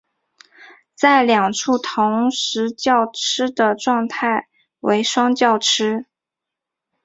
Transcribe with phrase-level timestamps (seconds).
[0.95, 6.07] 在两处同时叫吃的状态为双叫吃。